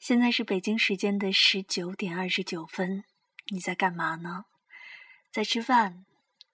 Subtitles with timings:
[0.00, 3.04] 现在是北京时间的十九点二十九分，
[3.48, 4.46] 你在干嘛呢？
[5.30, 6.06] 在吃饭，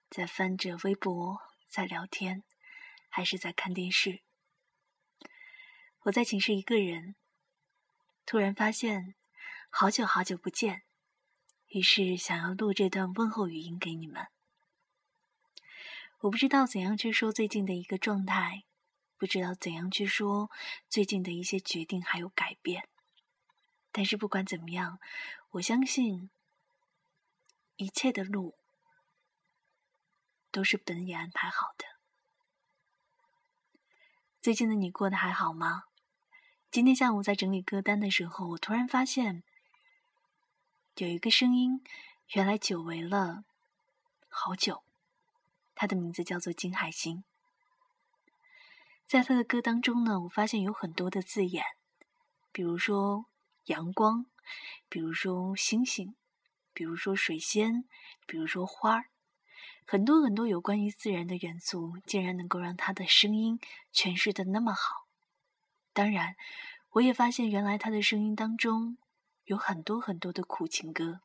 [0.09, 1.39] 在翻着微博，
[1.69, 2.43] 在聊天，
[3.07, 4.19] 还是在看电视？
[6.01, 7.15] 我在寝室一个人，
[8.25, 9.15] 突然发现
[9.69, 10.83] 好久好久不见，
[11.67, 14.27] 于是想要录这段问候语音给你们。
[16.19, 18.65] 我不知道怎样去说最近的一个状态，
[19.15, 20.51] 不知道怎样去说
[20.89, 22.89] 最近的一些决定还有改变。
[23.91, 24.99] 但是不管怎么样，
[25.51, 26.29] 我相信
[27.77, 28.55] 一切的路
[30.51, 31.85] 都是本也安排好的。
[34.39, 35.85] 最近的你过得还好吗？
[36.69, 39.43] 今天下午在整理歌单的时候，我突然发现
[40.97, 41.83] 有一个声音，
[42.33, 43.45] 原来久违了
[44.29, 44.83] 好久。
[45.73, 47.23] 他的名字叫做金海心。
[49.07, 51.65] 在他的歌当中呢，我发现有很多的字眼，
[52.51, 53.25] 比如说。
[53.67, 54.25] 阳光，
[54.89, 56.15] 比如说星星，
[56.73, 57.85] 比如说水仙，
[58.25, 59.09] 比如说花儿，
[59.85, 63.59] 很多很多有关于自然的元素，竟然能够让他的声音
[63.93, 65.07] 诠释的那么好。
[65.93, 66.35] 当然，
[66.91, 68.97] 我也发现原来他的声音当中
[69.45, 71.21] 有很多很多的苦情歌。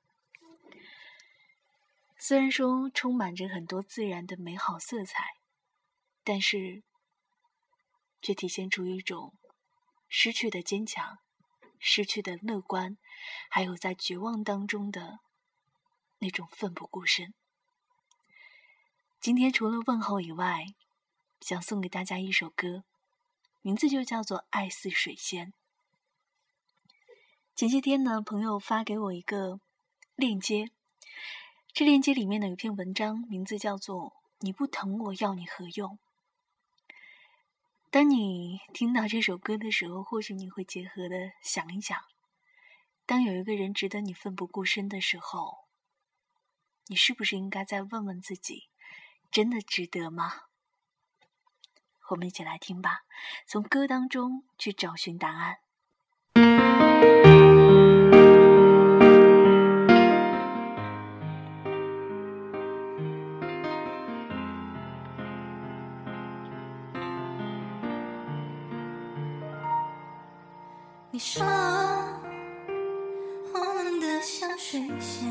[2.19, 5.37] 虽然说充满着很多自然的美好色彩，
[6.25, 6.83] 但是
[8.21, 9.35] 却体现出一种
[10.09, 11.19] 失去的坚强。
[11.85, 12.97] 失去的乐观，
[13.51, 15.19] 还有在绝望当中的
[16.21, 17.35] 那种奋不顾身。
[19.21, 20.67] 今天除了问候以外，
[21.41, 22.85] 想送给大家一首歌，
[23.63, 25.49] 名字就叫做《爱似水仙》。
[27.57, 29.61] 前些天呢，朋友发给我一个
[30.15, 30.71] 链接，
[31.73, 35.91] 这链接里面呢有篇文章，名字叫做《你不疼我要你何用》。
[37.93, 41.99] 当你听到这首歌的时候，或许你会结合的想一想：
[43.05, 45.67] 当有一个人值得你奋不顾身的时候，
[46.87, 48.71] 你是不是应该再问问自己，
[49.31, 50.45] 真的值得吗？
[52.09, 53.03] 我们一起来听吧，
[53.47, 55.59] 从歌当中去找寻答案。
[71.15, 71.45] 你说
[73.53, 75.29] 我们的像水仙，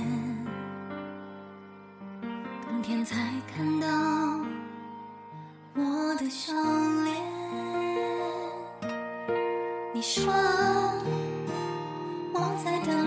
[2.68, 3.16] 冬天才
[3.52, 3.88] 看到
[5.74, 6.54] 我的笑
[7.04, 7.16] 脸。
[9.92, 10.32] 你说。
[12.34, 13.01] 我在等。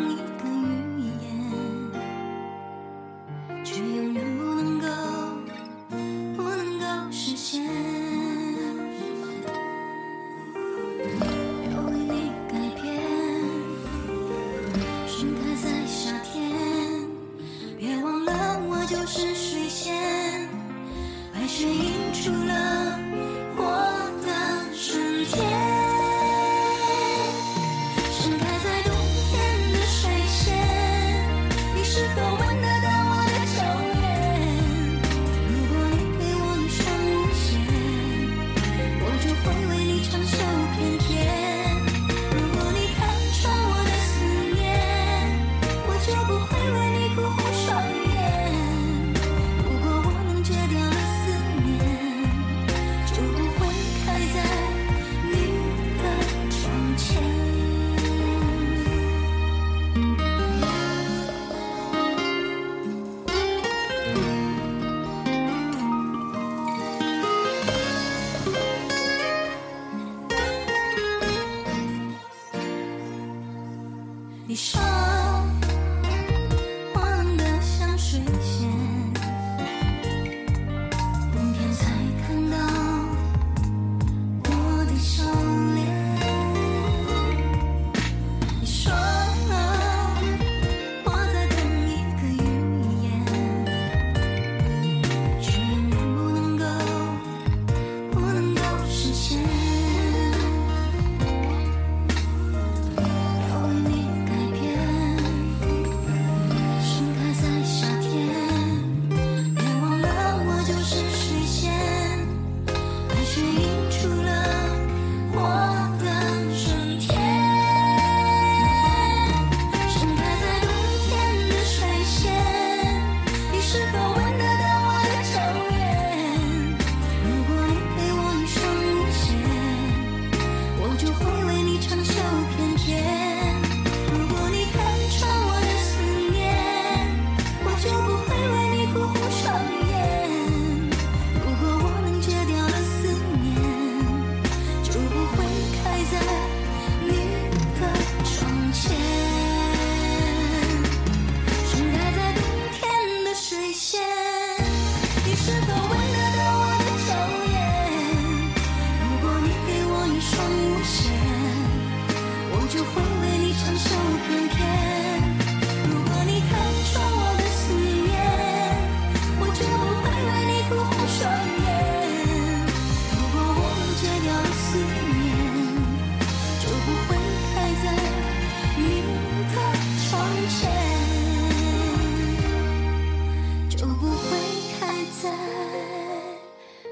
[185.10, 185.30] 在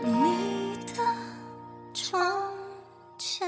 [0.00, 1.02] 你的
[1.94, 2.20] 窗
[3.18, 3.46] 前。